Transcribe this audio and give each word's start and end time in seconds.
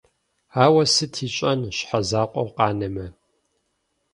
Ауэ 0.63 0.83
сыт 0.93 1.13
ищӀэн 1.25 1.61
щхьэ 1.77 1.99
закъуэу 2.09 2.49
къэнамэ? 2.55 3.05